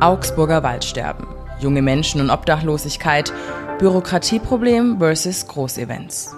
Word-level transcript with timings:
Augsburger 0.00 0.62
Waldsterben, 0.62 1.26
junge 1.58 1.82
Menschen 1.82 2.20
und 2.20 2.30
Obdachlosigkeit, 2.30 3.32
Bürokratieproblem 3.80 4.98
versus 5.00 5.48
Großevents. 5.48 6.36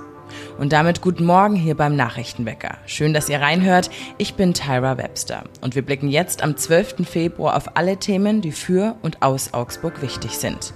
Und 0.58 0.72
damit 0.72 1.02
guten 1.02 1.26
Morgen 1.26 1.56
hier 1.56 1.76
beim 1.76 1.94
Nachrichtenwecker. 1.94 2.78
Schön, 2.86 3.12
dass 3.12 3.28
ihr 3.28 3.42
reinhört. 3.42 3.90
Ich 4.16 4.34
bin 4.34 4.54
Tyra 4.54 4.96
Webster 4.96 5.44
und 5.60 5.74
wir 5.74 5.82
blicken 5.82 6.08
jetzt 6.08 6.42
am 6.42 6.56
12. 6.56 7.06
Februar 7.06 7.54
auf 7.54 7.76
alle 7.76 7.98
Themen, 7.98 8.40
die 8.40 8.52
für 8.52 8.96
und 9.02 9.20
aus 9.20 9.52
Augsburg 9.52 10.00
wichtig 10.00 10.38
sind. 10.38 10.72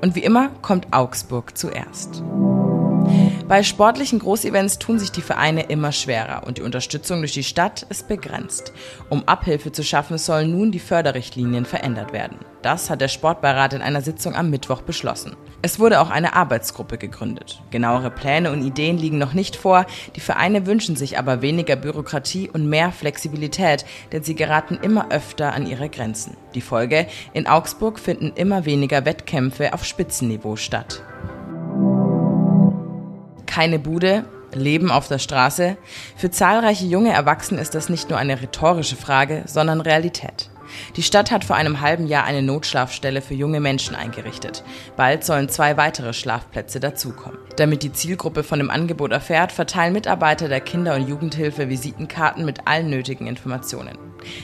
Und 0.00 0.14
wie 0.14 0.22
immer 0.22 0.50
kommt 0.62 0.92
Augsburg 0.92 1.58
zuerst. 1.58 2.22
Bei 3.48 3.62
sportlichen 3.62 4.18
Großevents 4.18 4.78
tun 4.78 4.98
sich 4.98 5.10
die 5.10 5.22
Vereine 5.22 5.62
immer 5.62 5.90
schwerer 5.90 6.46
und 6.46 6.58
die 6.58 6.62
Unterstützung 6.62 7.20
durch 7.20 7.32
die 7.32 7.42
Stadt 7.42 7.86
ist 7.88 8.06
begrenzt. 8.06 8.74
Um 9.08 9.26
Abhilfe 9.26 9.72
zu 9.72 9.82
schaffen, 9.82 10.18
sollen 10.18 10.50
nun 10.50 10.70
die 10.70 10.78
Förderrichtlinien 10.78 11.64
verändert 11.64 12.12
werden. 12.12 12.36
Das 12.60 12.90
hat 12.90 13.00
der 13.00 13.08
Sportbeirat 13.08 13.72
in 13.72 13.80
einer 13.80 14.02
Sitzung 14.02 14.34
am 14.34 14.50
Mittwoch 14.50 14.82
beschlossen. 14.82 15.34
Es 15.62 15.80
wurde 15.80 16.02
auch 16.02 16.10
eine 16.10 16.36
Arbeitsgruppe 16.36 16.98
gegründet. 16.98 17.62
Genauere 17.70 18.10
Pläne 18.10 18.52
und 18.52 18.62
Ideen 18.62 18.98
liegen 18.98 19.16
noch 19.16 19.32
nicht 19.32 19.56
vor. 19.56 19.86
Die 20.14 20.20
Vereine 20.20 20.66
wünschen 20.66 20.94
sich 20.94 21.18
aber 21.18 21.40
weniger 21.40 21.76
Bürokratie 21.76 22.50
und 22.50 22.68
mehr 22.68 22.92
Flexibilität, 22.92 23.86
denn 24.12 24.24
sie 24.24 24.34
geraten 24.34 24.78
immer 24.82 25.10
öfter 25.10 25.54
an 25.54 25.66
ihre 25.66 25.88
Grenzen. 25.88 26.36
Die 26.54 26.60
Folge? 26.60 27.06
In 27.32 27.46
Augsburg 27.46 27.98
finden 27.98 28.32
immer 28.34 28.66
weniger 28.66 29.06
Wettkämpfe 29.06 29.72
auf 29.72 29.86
Spitzenniveau 29.86 30.56
statt 30.56 31.02
keine 33.58 33.80
Bude, 33.80 34.24
Leben 34.54 34.88
auf 34.88 35.08
der 35.08 35.18
Straße. 35.18 35.76
Für 36.14 36.30
zahlreiche 36.30 36.86
junge 36.86 37.12
Erwachsene 37.12 37.60
ist 37.60 37.74
das 37.74 37.88
nicht 37.88 38.08
nur 38.08 38.16
eine 38.16 38.40
rhetorische 38.40 38.94
Frage, 38.94 39.42
sondern 39.46 39.80
Realität. 39.80 40.48
Die 40.96 41.02
Stadt 41.02 41.30
hat 41.30 41.44
vor 41.44 41.56
einem 41.56 41.80
halben 41.80 42.06
Jahr 42.06 42.24
eine 42.24 42.42
Notschlafstelle 42.42 43.22
für 43.22 43.34
junge 43.34 43.60
Menschen 43.60 43.94
eingerichtet. 43.94 44.64
Bald 44.96 45.24
sollen 45.24 45.48
zwei 45.48 45.76
weitere 45.76 46.12
Schlafplätze 46.12 46.80
dazukommen. 46.80 47.38
Damit 47.56 47.82
die 47.82 47.92
Zielgruppe 47.92 48.42
von 48.42 48.58
dem 48.58 48.70
Angebot 48.70 49.12
erfährt, 49.12 49.52
verteilen 49.52 49.92
Mitarbeiter 49.92 50.48
der 50.48 50.60
Kinder- 50.60 50.94
und 50.94 51.08
Jugendhilfe 51.08 51.68
Visitenkarten 51.68 52.44
mit 52.44 52.66
allen 52.66 52.90
nötigen 52.90 53.26
Informationen. 53.26 53.98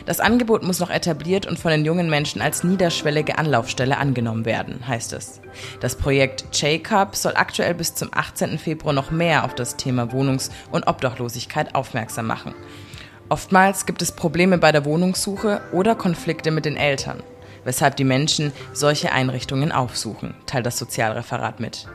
Das 0.06 0.20
Angebot 0.20 0.62
muss 0.62 0.80
noch 0.80 0.90
etabliert 0.90 1.46
und 1.46 1.58
von 1.58 1.70
den 1.70 1.84
jungen 1.84 2.08
Menschen 2.08 2.40
als 2.40 2.64
niederschwellige 2.64 3.38
Anlaufstelle 3.38 3.98
angenommen 3.98 4.44
werden, 4.44 4.86
heißt 4.86 5.12
es. 5.12 5.40
Das 5.80 5.96
Projekt 5.96 6.44
J-Cup 6.52 7.16
soll 7.16 7.34
aktuell 7.36 7.74
bis 7.74 7.94
zum 7.94 8.10
18. 8.12 8.58
Februar 8.58 8.92
noch 8.92 9.10
mehr 9.10 9.44
auf 9.44 9.54
das 9.54 9.76
Thema 9.76 10.12
Wohnungs- 10.12 10.50
und 10.70 10.86
Obdachlosigkeit 10.86 11.74
aufmerksam 11.74 12.26
machen. 12.26 12.54
Oftmals 13.28 13.86
gibt 13.86 14.02
es 14.02 14.12
Probleme 14.12 14.58
bei 14.58 14.70
der 14.70 14.84
Wohnungssuche 14.84 15.62
oder 15.72 15.94
Konflikte 15.94 16.50
mit 16.50 16.66
den 16.66 16.76
Eltern, 16.76 17.22
weshalb 17.64 17.96
die 17.96 18.04
Menschen 18.04 18.52
solche 18.72 19.12
Einrichtungen 19.12 19.72
aufsuchen, 19.72 20.34
teilt 20.46 20.66
das 20.66 20.78
Sozialreferat 20.78 21.58
mit. 21.58 21.88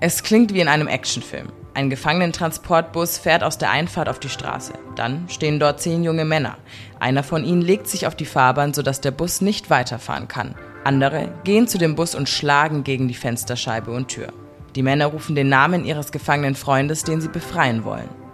Es 0.00 0.22
klingt 0.22 0.54
wie 0.54 0.60
in 0.60 0.68
einem 0.68 0.88
Actionfilm. 0.88 1.48
Ein 1.74 1.90
Gefangenentransportbus 1.90 3.18
fährt 3.18 3.42
aus 3.42 3.58
der 3.58 3.70
Einfahrt 3.70 4.08
auf 4.08 4.18
die 4.18 4.30
Straße. 4.30 4.72
Dann 4.94 5.28
stehen 5.28 5.60
dort 5.60 5.80
zehn 5.80 6.02
junge 6.02 6.24
Männer. 6.24 6.56
Einer 6.98 7.22
von 7.22 7.44
ihnen 7.44 7.60
legt 7.60 7.88
sich 7.88 8.06
auf 8.06 8.14
die 8.14 8.24
Fahrbahn, 8.24 8.72
sodass 8.72 9.02
der 9.02 9.10
Bus 9.10 9.42
nicht 9.42 9.68
weiterfahren 9.68 10.26
kann. 10.26 10.54
Andere 10.84 11.28
gehen 11.44 11.68
zu 11.68 11.76
dem 11.76 11.96
Bus 11.96 12.14
und 12.14 12.30
schlagen 12.30 12.82
gegen 12.82 13.08
die 13.08 13.14
Fensterscheibe 13.14 13.90
und 13.90 14.08
Tür. 14.08 14.32
Die 14.74 14.82
Männer 14.82 15.06
rufen 15.06 15.34
den 15.34 15.50
Namen 15.50 15.84
ihres 15.84 16.12
gefangenen 16.12 16.54
Freundes, 16.54 17.04
den 17.04 17.20
sie 17.20 17.28
befreien 17.28 17.84
wollen. 17.84 18.25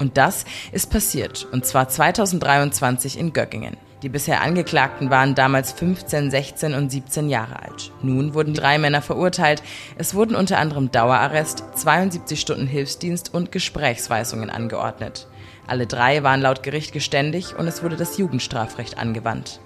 Und 0.00 0.16
das 0.16 0.44
ist 0.72 0.90
passiert, 0.90 1.46
und 1.52 1.64
zwar 1.64 1.88
2023 1.88 3.18
in 3.18 3.32
Göggingen. 3.32 3.76
Die 4.02 4.08
bisher 4.08 4.40
Angeklagten 4.40 5.10
waren 5.10 5.34
damals 5.34 5.72
15, 5.72 6.30
16 6.30 6.72
und 6.72 6.90
17 6.90 7.28
Jahre 7.28 7.60
alt. 7.62 7.92
Nun 8.02 8.32
wurden 8.32 8.54
drei 8.54 8.78
Männer 8.78 9.02
verurteilt. 9.02 9.62
Es 9.98 10.14
wurden 10.14 10.36
unter 10.36 10.56
anderem 10.56 10.90
Dauerarrest, 10.90 11.64
72 11.74 12.40
Stunden 12.40 12.66
Hilfsdienst 12.66 13.34
und 13.34 13.52
Gesprächsweisungen 13.52 14.48
angeordnet. 14.48 15.28
Alle 15.66 15.86
drei 15.86 16.22
waren 16.22 16.40
laut 16.40 16.62
Gericht 16.62 16.92
geständig 16.92 17.56
und 17.58 17.68
es 17.68 17.82
wurde 17.82 17.96
das 17.96 18.16
Jugendstrafrecht 18.16 18.96
angewandt. 18.96 19.60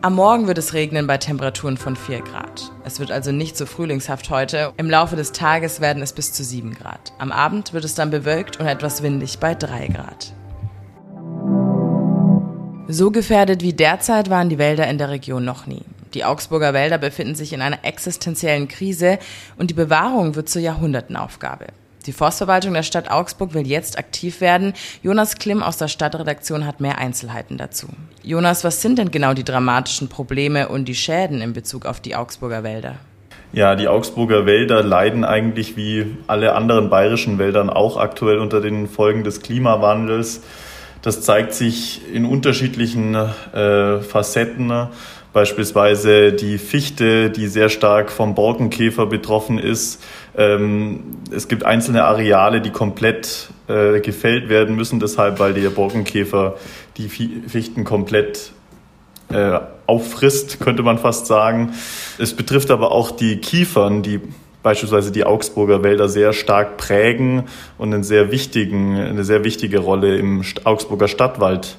Am 0.00 0.14
Morgen 0.14 0.46
wird 0.46 0.58
es 0.58 0.74
regnen 0.74 1.08
bei 1.08 1.18
Temperaturen 1.18 1.76
von 1.76 1.96
4 1.96 2.20
Grad. 2.20 2.70
Es 2.84 3.00
wird 3.00 3.10
also 3.10 3.32
nicht 3.32 3.56
so 3.56 3.66
frühlingshaft 3.66 4.30
heute. 4.30 4.72
Im 4.76 4.88
Laufe 4.88 5.16
des 5.16 5.32
Tages 5.32 5.80
werden 5.80 6.04
es 6.04 6.12
bis 6.12 6.32
zu 6.32 6.44
7 6.44 6.72
Grad. 6.74 7.12
Am 7.18 7.32
Abend 7.32 7.72
wird 7.72 7.84
es 7.84 7.96
dann 7.96 8.10
bewölkt 8.10 8.60
und 8.60 8.68
etwas 8.68 9.02
windig 9.02 9.40
bei 9.40 9.56
3 9.56 9.88
Grad. 9.88 10.34
So 12.86 13.10
gefährdet 13.10 13.62
wie 13.62 13.72
derzeit 13.72 14.30
waren 14.30 14.48
die 14.48 14.58
Wälder 14.58 14.86
in 14.86 14.98
der 14.98 15.10
Region 15.10 15.44
noch 15.44 15.66
nie. 15.66 15.82
Die 16.14 16.24
Augsburger 16.24 16.72
Wälder 16.72 16.98
befinden 16.98 17.34
sich 17.34 17.52
in 17.52 17.60
einer 17.60 17.84
existenziellen 17.84 18.68
Krise 18.68 19.18
und 19.56 19.70
die 19.70 19.74
Bewahrung 19.74 20.36
wird 20.36 20.48
zur 20.48 20.62
Jahrhundertenaufgabe. 20.62 21.66
Die 22.08 22.14
Forstverwaltung 22.14 22.72
der 22.72 22.84
Stadt 22.84 23.10
Augsburg 23.10 23.52
will 23.52 23.66
jetzt 23.66 23.98
aktiv 23.98 24.40
werden. 24.40 24.72
Jonas 25.02 25.36
Klimm 25.36 25.62
aus 25.62 25.76
der 25.76 25.88
Stadtredaktion 25.88 26.66
hat 26.66 26.80
mehr 26.80 26.96
Einzelheiten 26.96 27.58
dazu. 27.58 27.86
Jonas, 28.22 28.64
was 28.64 28.80
sind 28.80 28.98
denn 28.98 29.10
genau 29.10 29.34
die 29.34 29.44
dramatischen 29.44 30.08
Probleme 30.08 30.68
und 30.68 30.86
die 30.86 30.94
Schäden 30.94 31.42
in 31.42 31.52
Bezug 31.52 31.84
auf 31.84 32.00
die 32.00 32.16
Augsburger 32.16 32.62
Wälder? 32.62 32.94
Ja, 33.52 33.76
die 33.76 33.88
Augsburger 33.88 34.46
Wälder 34.46 34.82
leiden 34.82 35.22
eigentlich 35.22 35.76
wie 35.76 36.16
alle 36.28 36.54
anderen 36.54 36.88
bayerischen 36.88 37.38
Wäldern 37.38 37.68
auch 37.68 37.98
aktuell 37.98 38.38
unter 38.38 38.62
den 38.62 38.88
Folgen 38.88 39.22
des 39.22 39.42
Klimawandels. 39.42 40.40
Das 41.02 41.20
zeigt 41.20 41.52
sich 41.52 42.00
in 42.10 42.24
unterschiedlichen 42.24 43.14
äh, 43.14 44.00
Facetten. 44.00 44.88
Beispielsweise 45.32 46.32
die 46.32 46.58
Fichte, 46.58 47.30
die 47.30 47.48
sehr 47.48 47.68
stark 47.68 48.10
vom 48.10 48.34
Borkenkäfer 48.34 49.06
betroffen 49.06 49.58
ist. 49.58 50.02
Ähm, 50.36 51.00
es 51.30 51.48
gibt 51.48 51.64
einzelne 51.64 52.04
Areale, 52.04 52.60
die 52.60 52.70
komplett 52.70 53.50
äh, 53.68 54.00
gefällt 54.00 54.48
werden 54.48 54.74
müssen, 54.74 55.00
deshalb, 55.00 55.38
weil 55.38 55.54
der 55.54 55.70
Borkenkäfer 55.70 56.56
die 56.96 57.08
Fichten 57.08 57.84
komplett 57.84 58.52
äh, 59.30 59.60
auffrisst, 59.86 60.60
könnte 60.60 60.82
man 60.82 60.98
fast 60.98 61.26
sagen. 61.26 61.74
Es 62.18 62.34
betrifft 62.34 62.70
aber 62.70 62.92
auch 62.92 63.10
die 63.10 63.36
Kiefern, 63.38 64.02
die 64.02 64.20
beispielsweise 64.62 65.12
die 65.12 65.24
Augsburger 65.24 65.82
Wälder 65.82 66.08
sehr 66.08 66.32
stark 66.32 66.76
prägen 66.78 67.44
und 67.78 67.92
einen 67.94 68.02
sehr 68.02 68.30
wichtigen, 68.30 68.96
eine 68.96 69.24
sehr 69.24 69.44
wichtige 69.44 69.78
Rolle 69.78 70.16
im 70.16 70.42
Augsburger 70.64 71.08
Stadtwald 71.08 71.76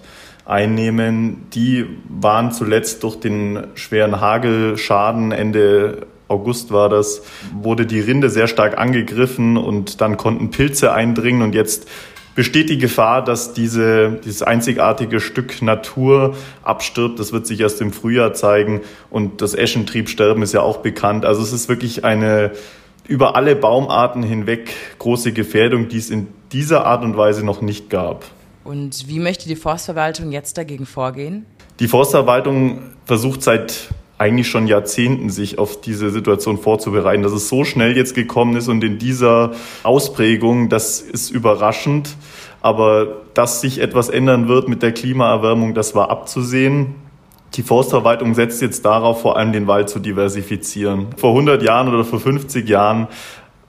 einnehmen. 0.49 1.47
Die 1.53 1.85
waren 2.07 2.51
zuletzt 2.51 3.03
durch 3.03 3.17
den 3.17 3.67
schweren 3.75 4.19
Hagelschaden 4.19 5.31
Ende 5.31 6.07
August 6.27 6.71
war 6.71 6.89
das, 6.89 7.23
wurde 7.53 7.87
die 7.87 7.99
Rinde 7.99 8.29
sehr 8.29 8.47
stark 8.47 8.77
angegriffen 8.77 9.57
und 9.57 9.99
dann 9.99 10.15
konnten 10.15 10.51
Pilze 10.51 10.93
eindringen 10.93 11.41
und 11.41 11.55
jetzt 11.55 11.87
besteht 12.35 12.69
die 12.69 12.77
Gefahr, 12.77 13.23
dass 13.23 13.53
diese, 13.53 14.19
dieses 14.23 14.43
einzigartige 14.43 15.19
Stück 15.19 15.61
Natur 15.61 16.35
abstirbt. 16.63 17.19
Das 17.19 17.33
wird 17.33 17.47
sich 17.47 17.59
erst 17.59 17.81
im 17.81 17.91
Frühjahr 17.91 18.33
zeigen 18.33 18.81
und 19.09 19.41
das 19.41 19.55
Eschentriebsterben 19.55 20.43
ist 20.43 20.53
ja 20.53 20.61
auch 20.61 20.77
bekannt. 20.77 21.25
Also 21.25 21.41
es 21.41 21.51
ist 21.51 21.67
wirklich 21.67 22.05
eine 22.05 22.51
über 23.07 23.35
alle 23.35 23.55
Baumarten 23.55 24.21
hinweg 24.21 24.69
große 24.99 25.33
Gefährdung, 25.33 25.87
die 25.87 25.97
es 25.97 26.11
in 26.11 26.27
dieser 26.51 26.85
Art 26.85 27.03
und 27.03 27.17
Weise 27.17 27.43
noch 27.43 27.61
nicht 27.61 27.89
gab. 27.89 28.23
Und 28.63 29.07
wie 29.07 29.19
möchte 29.19 29.47
die 29.47 29.55
Forstverwaltung 29.55 30.31
jetzt 30.31 30.57
dagegen 30.57 30.85
vorgehen? 30.85 31.45
Die 31.79 31.87
Forstverwaltung 31.87 32.81
versucht 33.05 33.41
seit 33.41 33.89
eigentlich 34.19 34.49
schon 34.49 34.67
Jahrzehnten 34.67 35.29
sich 35.29 35.57
auf 35.57 35.79
diese 35.79 36.09
Situation 36.09 36.57
vorzubereiten. 36.57 37.23
Dass 37.23 37.31
es 37.31 37.47
so 37.47 37.63
schnell 37.63 37.95
jetzt 37.95 38.13
gekommen 38.13 38.57
ist 38.57 38.67
und 38.67 38.83
in 38.83 38.99
dieser 38.99 39.53
Ausprägung, 39.83 40.67
das 40.67 40.99
ist 40.99 41.29
überraschend. 41.31 42.15
Aber 42.61 43.21
dass 43.33 43.61
sich 43.61 43.79
etwas 43.79 44.09
ändern 44.09 44.49
wird 44.49 44.67
mit 44.67 44.83
der 44.83 44.91
Klimaerwärmung, 44.91 45.73
das 45.73 45.95
war 45.95 46.11
abzusehen. 46.11 46.95
Die 47.55 47.63
Forstverwaltung 47.63 48.35
setzt 48.35 48.61
jetzt 48.61 48.83
darauf, 48.83 49.21
vor 49.21 49.37
allem 49.37 49.53
den 49.53 49.67
Wald 49.67 49.89
zu 49.89 49.99
diversifizieren. 49.99 51.07
Vor 51.15 51.31
100 51.31 51.63
Jahren 51.63 51.87
oder 51.87 52.03
vor 52.03 52.19
50 52.19 52.67
Jahren 52.67 53.07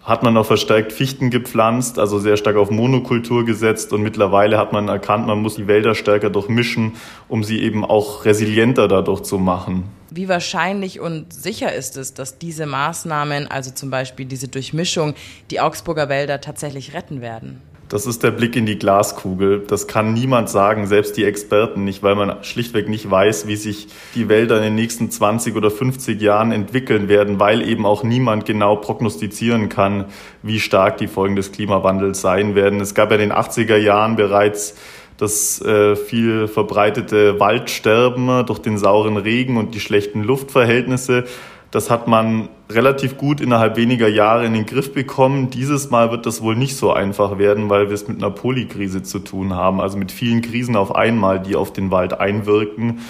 hat 0.02 0.23
man 0.23 0.35
noch 0.35 0.47
verstärkt 0.47 0.93
Fichten 0.93 1.31
gepflanzt, 1.31 1.99
also 1.99 2.19
sehr 2.19 2.37
stark 2.37 2.56
auf 2.56 2.70
Monokultur 2.70 3.44
gesetzt 3.44 3.93
und 3.93 4.02
mittlerweile 4.02 4.58
hat 4.58 4.73
man 4.73 4.88
erkannt, 4.88 5.26
man 5.26 5.43
muss 5.43 5.56
die 5.56 5.67
Wälder 5.67 5.94
stärker 5.94 6.31
durchmischen, 6.31 6.94
um 7.29 7.44
sie 7.44 7.61
eben 7.61 7.85
auch 7.85 8.25
resilienter 8.25 8.88
dadurch 8.88 9.23
zu 9.23 9.38
machen. 9.38 9.85
Wie 10.11 10.29
wahrscheinlich 10.29 11.00
und 11.00 11.32
sicher 11.32 11.73
ist 11.73 11.97
es, 11.97 12.14
dass 12.14 12.38
diese 12.38 12.67
Maßnahmen, 12.67 13.49
also 13.49 13.70
zum 13.70 13.91
Beispiel 13.91 14.26
diese 14.26 14.49
Durchmischung, 14.49 15.14
die 15.50 15.61
Augsburger 15.61 16.08
Wälder 16.08 16.41
tatsächlich 16.41 16.94
retten 16.94 17.20
werden? 17.20 17.61
Das 17.91 18.07
ist 18.07 18.23
der 18.23 18.31
Blick 18.31 18.55
in 18.55 18.67
die 18.67 18.79
Glaskugel. 18.79 19.65
Das 19.67 19.89
kann 19.89 20.15
niemand 20.15 20.49
sagen, 20.49 20.87
selbst 20.87 21.17
die 21.17 21.25
Experten 21.25 21.83
nicht, 21.83 22.05
weil 22.05 22.15
man 22.15 22.45
schlichtweg 22.45 22.89
nicht 22.89 23.11
weiß, 23.11 23.49
wie 23.49 23.57
sich 23.57 23.89
die 24.15 24.29
Wälder 24.29 24.59
in 24.59 24.63
den 24.63 24.75
nächsten 24.77 25.11
20 25.11 25.57
oder 25.57 25.73
50 25.73 26.23
Jahren 26.23 26.53
entwickeln 26.53 27.09
werden, 27.09 27.41
weil 27.41 27.69
eben 27.69 27.85
auch 27.85 28.05
niemand 28.05 28.45
genau 28.45 28.77
prognostizieren 28.77 29.69
kann, 29.69 30.05
wie 30.45 30.61
stark 30.61 30.99
die 30.99 31.09
Folgen 31.09 31.35
des 31.35 31.51
Klimawandels 31.51 32.21
sein 32.21 32.55
werden. 32.55 32.81
Es 32.81 32.95
gab 32.95 33.11
ja 33.11 33.17
in 33.17 33.31
den 33.31 33.33
80er 33.33 33.77
Jahren 33.77 34.15
bereits 34.15 34.77
das 35.17 35.61
äh, 35.61 35.97
viel 35.97 36.47
verbreitete 36.47 37.41
Waldsterben 37.41 38.47
durch 38.47 38.61
den 38.61 38.79
sauren 38.79 39.17
Regen 39.17 39.57
und 39.57 39.75
die 39.75 39.81
schlechten 39.81 40.23
Luftverhältnisse. 40.23 41.25
Das 41.70 41.88
hat 41.88 42.08
man 42.08 42.49
relativ 42.69 43.17
gut 43.17 43.40
innerhalb 43.40 43.76
weniger 43.76 44.08
Jahre 44.08 44.44
in 44.44 44.55
den 44.55 44.67
Griff 44.67 44.93
bekommen. 44.93 45.50
Dieses 45.50 45.90
Mal 45.90 46.11
wird 46.11 46.26
das 46.26 46.43
wohl 46.43 46.56
nicht 46.56 46.76
so 46.76 46.93
einfach 46.93 47.38
werden, 47.38 47.70
weil 47.70 47.88
wir 47.88 47.94
es 47.94 48.08
mit 48.08 48.19
einer 48.19 48.31
Polykrise 48.31 49.02
zu 49.02 49.20
tun 49.20 49.55
haben, 49.55 49.81
also 49.81 49.96
mit 49.96 50.11
vielen 50.11 50.43
Krisen 50.43 50.75
auf 50.75 50.94
einmal, 50.94 51.40
die 51.40 51.55
auf 51.55 51.72
den 51.72 51.93
Wald 51.93 52.19
einwirken. 52.19 53.00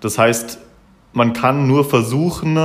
Das 0.00 0.18
heißt, 0.18 0.58
man 1.12 1.34
kann 1.34 1.66
nur 1.66 1.84
versuchen, 1.84 2.58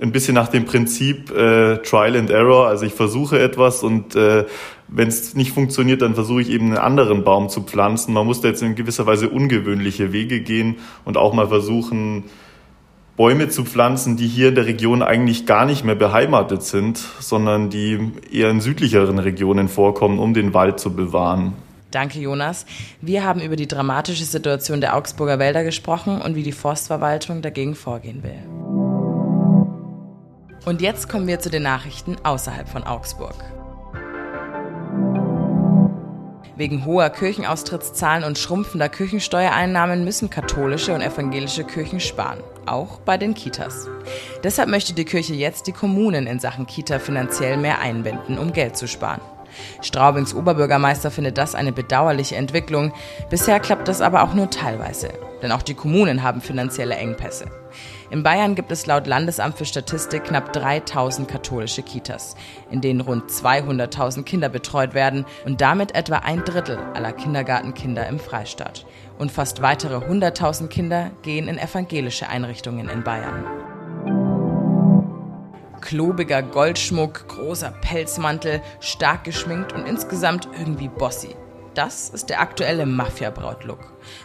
ein 0.00 0.12
bisschen 0.12 0.34
nach 0.34 0.48
dem 0.48 0.64
Prinzip 0.64 1.30
äh, 1.30 1.78
Trial 1.78 2.16
and 2.16 2.30
Error. 2.30 2.66
Also 2.66 2.86
ich 2.86 2.94
versuche 2.94 3.38
etwas 3.38 3.82
und 3.82 4.16
äh, 4.16 4.46
wenn 4.88 5.08
es 5.08 5.34
nicht 5.34 5.52
funktioniert, 5.52 6.02
dann 6.02 6.14
versuche 6.14 6.40
ich 6.42 6.50
eben 6.50 6.66
einen 6.66 6.78
anderen 6.78 7.24
Baum 7.24 7.48
zu 7.48 7.62
pflanzen. 7.62 8.14
Man 8.14 8.26
muss 8.26 8.40
da 8.40 8.48
jetzt 8.48 8.62
in 8.62 8.74
gewisser 8.74 9.06
Weise 9.06 9.28
ungewöhnliche 9.28 10.12
Wege 10.12 10.40
gehen 10.40 10.76
und 11.04 11.16
auch 11.16 11.32
mal 11.32 11.48
versuchen, 11.48 12.24
Bäume 13.20 13.50
zu 13.50 13.66
pflanzen, 13.66 14.16
die 14.16 14.26
hier 14.26 14.48
in 14.48 14.54
der 14.54 14.64
Region 14.64 15.02
eigentlich 15.02 15.44
gar 15.44 15.66
nicht 15.66 15.84
mehr 15.84 15.94
beheimatet 15.94 16.62
sind, 16.62 16.96
sondern 16.96 17.68
die 17.68 18.12
eher 18.32 18.48
in 18.48 18.62
südlicheren 18.62 19.18
Regionen 19.18 19.68
vorkommen, 19.68 20.18
um 20.18 20.32
den 20.32 20.54
Wald 20.54 20.80
zu 20.80 20.96
bewahren. 20.96 21.52
Danke, 21.90 22.18
Jonas. 22.18 22.64
Wir 23.02 23.22
haben 23.22 23.42
über 23.42 23.56
die 23.56 23.68
dramatische 23.68 24.24
Situation 24.24 24.80
der 24.80 24.96
Augsburger 24.96 25.38
Wälder 25.38 25.64
gesprochen 25.64 26.22
und 26.22 26.34
wie 26.34 26.42
die 26.42 26.52
Forstverwaltung 26.52 27.42
dagegen 27.42 27.74
vorgehen 27.74 28.22
will. 28.22 28.40
Und 30.64 30.80
jetzt 30.80 31.10
kommen 31.10 31.26
wir 31.26 31.40
zu 31.40 31.50
den 31.50 31.64
Nachrichten 31.64 32.16
außerhalb 32.22 32.70
von 32.70 32.84
Augsburg. 32.84 33.34
Wegen 36.56 36.84
hoher 36.84 37.08
Kirchenaustrittszahlen 37.08 38.22
und 38.22 38.38
schrumpfender 38.38 38.90
Kirchensteuereinnahmen 38.90 40.04
müssen 40.04 40.28
katholische 40.28 40.94
und 40.94 41.00
evangelische 41.00 41.64
Kirchen 41.64 42.00
sparen, 42.00 42.40
auch 42.70 43.00
bei 43.00 43.16
den 43.16 43.34
Kitas. 43.34 43.88
Deshalb 44.44 44.68
möchte 44.68 44.94
die 44.94 45.04
Kirche 45.04 45.34
jetzt 45.34 45.66
die 45.66 45.72
Kommunen 45.72 46.26
in 46.26 46.38
Sachen 46.38 46.66
Kita 46.66 46.98
finanziell 46.98 47.56
mehr 47.56 47.80
einbinden, 47.80 48.38
um 48.38 48.52
Geld 48.52 48.76
zu 48.76 48.86
sparen. 48.86 49.20
Straubings 49.82 50.34
Oberbürgermeister 50.34 51.10
findet 51.10 51.38
das 51.38 51.54
eine 51.54 51.72
bedauerliche 51.72 52.36
Entwicklung. 52.36 52.92
Bisher 53.28 53.60
klappt 53.60 53.88
das 53.88 54.00
aber 54.00 54.22
auch 54.22 54.34
nur 54.34 54.50
teilweise, 54.50 55.10
denn 55.42 55.52
auch 55.52 55.62
die 55.62 55.74
Kommunen 55.74 56.22
haben 56.22 56.40
finanzielle 56.40 56.96
Engpässe. 56.96 57.46
In 58.10 58.24
Bayern 58.24 58.56
gibt 58.56 58.72
es 58.72 58.86
laut 58.86 59.06
Landesamt 59.06 59.56
für 59.56 59.64
Statistik 59.64 60.24
knapp 60.24 60.52
3000 60.52 61.28
katholische 61.28 61.82
Kitas, 61.82 62.34
in 62.70 62.80
denen 62.80 63.00
rund 63.00 63.30
200.000 63.30 64.24
Kinder 64.24 64.48
betreut 64.48 64.94
werden 64.94 65.24
und 65.44 65.60
damit 65.60 65.94
etwa 65.94 66.16
ein 66.16 66.44
Drittel 66.44 66.78
aller 66.94 67.12
Kindergartenkinder 67.12 68.08
im 68.08 68.18
Freistaat. 68.18 68.84
Und 69.18 69.30
fast 69.30 69.62
weitere 69.62 69.96
100.000 69.96 70.68
Kinder 70.68 71.10
gehen 71.22 71.46
in 71.46 71.58
evangelische 71.58 72.28
Einrichtungen 72.28 72.88
in 72.88 73.04
Bayern 73.04 73.44
klobiger 75.80 76.42
Goldschmuck, 76.42 77.28
großer 77.28 77.72
Pelzmantel, 77.80 78.62
stark 78.80 79.24
geschminkt 79.24 79.72
und 79.72 79.86
insgesamt 79.86 80.48
irgendwie 80.58 80.88
bossy. 80.88 81.34
Das 81.74 82.08
ist 82.08 82.30
der 82.30 82.40
aktuelle 82.40 82.84
Mafia-Braut-Look. 82.84 83.78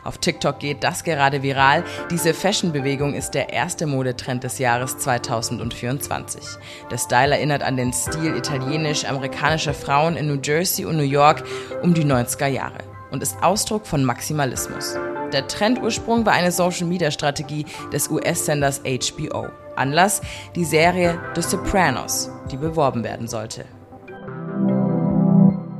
Auf 0.04 0.18
TikTok 0.18 0.60
geht 0.60 0.84
das 0.84 1.04
gerade 1.04 1.44
viral. 1.44 1.84
Diese 2.10 2.34
Fashion-Bewegung 2.34 3.14
ist 3.14 3.32
der 3.32 3.54
erste 3.54 3.86
Modetrend 3.86 4.44
des 4.44 4.58
Jahres 4.58 4.98
2024. 4.98 6.42
Der 6.90 6.98
Style 6.98 7.36
erinnert 7.36 7.62
an 7.62 7.78
den 7.78 7.94
Stil 7.94 8.36
italienisch-amerikanischer 8.36 9.76
Frauen 9.76 10.18
in 10.18 10.28
New 10.28 10.40
Jersey 10.42 10.86
und 10.86 10.98
New 10.98 11.04
York 11.04 11.44
um 11.84 11.94
die 11.94 12.06
90er 12.06 12.48
Jahre 12.48 12.80
und 13.12 13.22
ist 13.22 13.42
Ausdruck 13.44 13.86
von 13.86 14.04
Maximalismus. 14.04 14.96
Der 15.36 15.50
Trendursprung 15.50 16.26
war 16.26 16.32
eine 16.32 16.50
Social-Media-Strategie 16.50 17.66
des 17.92 18.10
US-Senders 18.10 18.82
HBO. 18.86 19.48
Anlass 19.76 20.22
die 20.56 20.64
Serie 20.64 21.20
The 21.36 21.42
Sopranos, 21.42 22.30
die 22.50 22.56
beworben 22.56 23.04
werden 23.04 23.28
sollte. 23.28 23.66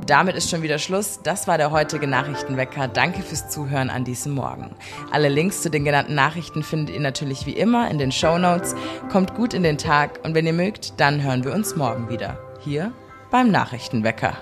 Damit 0.06 0.36
ist 0.36 0.50
schon 0.50 0.60
wieder 0.60 0.78
Schluss. 0.78 1.20
Das 1.22 1.48
war 1.48 1.56
der 1.56 1.70
heutige 1.70 2.06
Nachrichtenwecker. 2.06 2.86
Danke 2.86 3.22
fürs 3.22 3.48
Zuhören 3.48 3.88
an 3.88 4.04
diesem 4.04 4.34
Morgen. 4.34 4.76
Alle 5.10 5.30
Links 5.30 5.62
zu 5.62 5.70
den 5.70 5.86
genannten 5.86 6.14
Nachrichten 6.14 6.62
findet 6.62 6.94
ihr 6.94 7.00
natürlich 7.00 7.46
wie 7.46 7.56
immer 7.56 7.90
in 7.90 7.96
den 7.96 8.12
Show 8.12 8.36
Notes. 8.36 8.74
Kommt 9.10 9.34
gut 9.36 9.54
in 9.54 9.62
den 9.62 9.78
Tag 9.78 10.20
und 10.22 10.34
wenn 10.34 10.46
ihr 10.46 10.52
mögt, 10.52 11.00
dann 11.00 11.22
hören 11.22 11.44
wir 11.44 11.54
uns 11.54 11.76
morgen 11.76 12.10
wieder. 12.10 12.38
Hier 12.60 12.92
beim 13.30 13.50
Nachrichtenwecker. 13.50 14.36